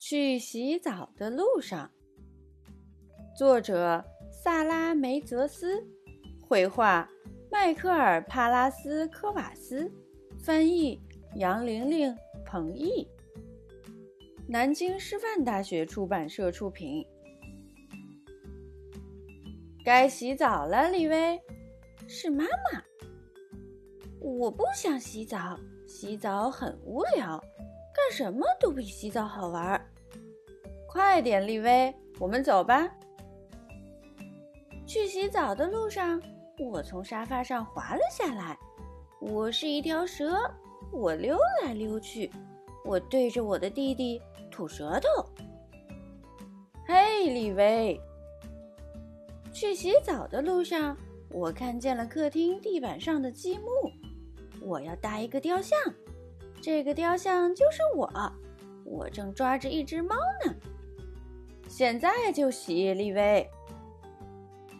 [0.00, 1.90] 去洗澡的路上，
[3.36, 5.86] 作者萨拉梅泽斯，
[6.40, 7.06] 绘画
[7.50, 9.92] 迈克尔帕拉斯科瓦斯，
[10.42, 10.98] 翻译
[11.36, 12.16] 杨玲玲、
[12.46, 13.06] 彭毅，
[14.48, 17.06] 南京师范大学出版社出品。
[19.84, 21.38] 该洗澡了，李薇，
[22.08, 22.82] 是妈妈。
[24.18, 27.38] 我不想洗澡，洗澡很无聊，
[27.94, 29.80] 干什么都比洗澡好玩。
[30.88, 32.90] 快点，丽薇，我们走吧。
[34.86, 36.20] 去洗澡的路上，
[36.58, 38.58] 我从沙发上滑了下来。
[39.20, 40.38] 我是一条蛇，
[40.90, 42.30] 我溜来溜去，
[42.84, 45.24] 我对着我的弟弟吐舌头。
[46.86, 48.00] 嘿，李薇。
[49.52, 50.96] 去洗澡的路上，
[51.30, 53.66] 我看见了客厅地板上的积木。
[54.60, 55.78] 我要搭一个雕像，
[56.62, 58.10] 这个雕像就是我。
[58.84, 60.54] 我正抓着一只猫呢。
[61.68, 63.48] 现在就洗，丽薇。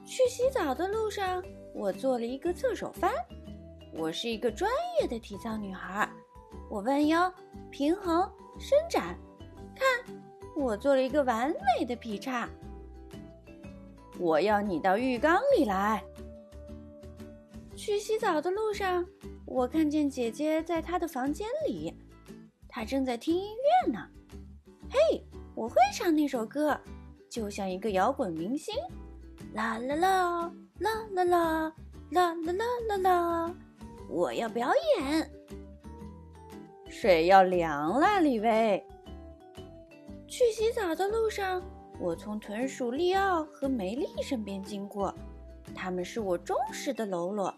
[0.05, 1.43] 去洗澡的路上，
[1.73, 3.13] 我做了一个侧手翻。
[3.93, 4.71] 我是一个专
[5.01, 6.11] 业的体操女孩。
[6.69, 7.33] 我弯腰、
[7.71, 9.17] 平衡、伸展，
[9.75, 10.15] 看，
[10.57, 12.49] 我做了一个完美的劈叉。
[14.19, 16.03] 我要你到浴缸里来。
[17.77, 19.07] 去洗澡的路上。
[19.51, 21.93] 我看见姐姐在她的房间里，
[22.69, 23.51] 她正在听音
[23.85, 23.99] 乐呢。
[24.89, 25.25] 嘿，
[25.57, 26.81] 我会唱那首歌，
[27.29, 28.73] 就像一个摇滚明星。
[29.53, 31.75] 啦啦啦啦啦啦
[32.11, 33.55] 啦啦啦啦啦！
[34.09, 34.71] 我要表
[35.01, 35.29] 演。
[36.89, 38.87] 水要凉了，李薇。
[40.29, 41.61] 去洗澡的路上，
[41.99, 45.13] 我从豚鼠利奥和梅丽身边经过，
[45.75, 47.53] 他们是我忠实的喽啰。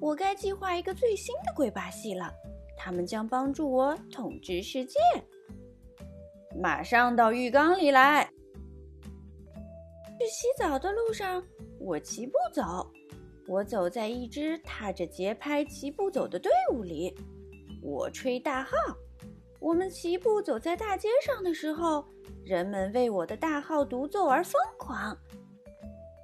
[0.00, 2.32] 我该计划一个最新的鬼把戏了，
[2.76, 4.98] 他们将帮助我统治世界。
[6.60, 8.30] 马上到浴缸里来。
[10.18, 11.42] 去洗澡的路上，
[11.78, 12.90] 我齐步走。
[13.46, 17.14] 我走在一支踏着节拍齐步走的队伍里。
[17.82, 18.72] 我吹大号。
[19.60, 22.04] 我们齐步走在大街上的时候，
[22.44, 25.16] 人们为我的大号独奏而疯狂。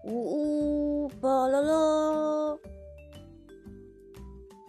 [0.05, 2.02] 呜呜，巴啦啦。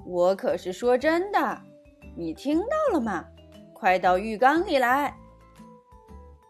[0.06, 1.62] 我可是说真的，
[2.16, 3.26] 你听到了吗？
[3.74, 5.16] 快到浴缸里来。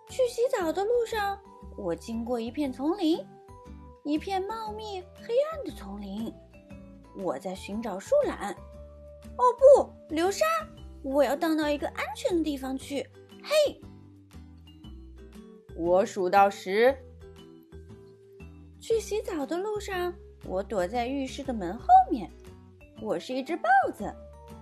[0.09, 1.39] 去洗澡的路上，
[1.77, 3.25] 我经过一片丛林，
[4.03, 6.33] 一片茂密黑暗的丛林。
[7.17, 8.51] 我在寻找树懒。
[9.37, 10.45] 哦不，流沙！
[11.01, 13.07] 我要荡到一个安全的地方去。
[13.43, 13.81] 嘿，
[15.75, 16.95] 我数到十。
[18.79, 20.13] 去洗澡的路上，
[20.45, 22.29] 我躲在浴室的门后面。
[23.03, 24.09] 我是一只豹子，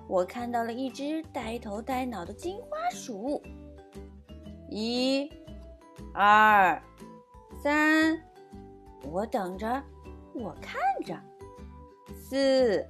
[0.08, 3.40] 我看到了一只呆头呆脑的金花鼠。
[4.68, 5.30] 一、
[6.12, 6.82] 二、
[7.62, 8.20] 三，
[9.04, 9.84] 我等着，
[10.34, 11.16] 我看着。
[12.16, 12.84] 四、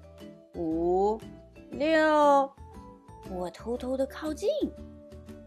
[0.56, 1.20] 五、
[1.72, 2.50] 六，
[3.30, 4.50] 我偷偷的靠近。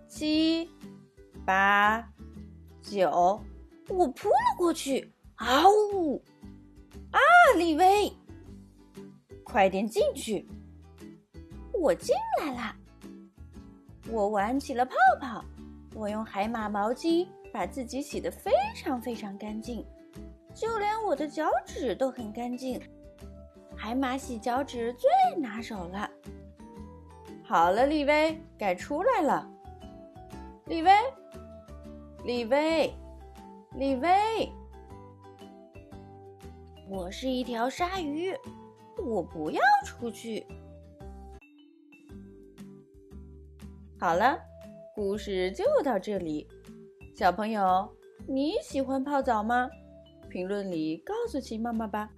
[0.06, 0.68] 七、
[1.46, 2.06] 八、
[2.82, 3.40] 九，
[3.88, 5.10] 我扑了过去。
[5.36, 6.22] 嗷呜！
[7.10, 7.18] 啊，
[7.56, 8.12] 李威！
[9.54, 10.44] 快点进去！
[11.80, 12.74] 我进来了。
[14.10, 15.44] 我玩起了泡泡。
[15.94, 19.86] 我用海马毛巾把自己洗得非常非常干净，
[20.52, 22.82] 就连我的脚趾都很干净。
[23.76, 25.08] 海马洗脚趾最
[25.40, 26.10] 拿手了。
[27.44, 29.48] 好了，李薇，该出来了。
[30.64, 30.90] 李薇，
[32.24, 32.92] 李薇，
[33.76, 34.50] 李薇，
[36.88, 38.36] 我是一条鲨鱼。
[39.02, 40.46] 我不要出去。
[43.98, 44.38] 好了，
[44.94, 46.46] 故事就到这里。
[47.14, 47.88] 小朋友，
[48.26, 49.70] 你喜欢泡澡吗？
[50.28, 52.10] 评论里告诉奇妈妈吧。